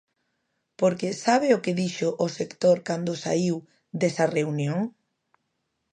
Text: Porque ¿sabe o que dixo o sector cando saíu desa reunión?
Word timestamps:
Porque 0.79 1.07
¿sabe 1.25 1.49
o 1.57 1.61
que 1.63 1.77
dixo 1.81 2.07
o 2.25 2.27
sector 2.37 2.77
cando 2.87 3.21
saíu 3.23 3.57
desa 3.99 4.25
reunión? 4.37 4.79